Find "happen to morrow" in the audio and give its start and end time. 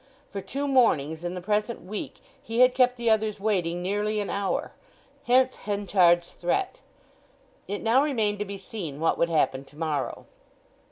9.29-10.25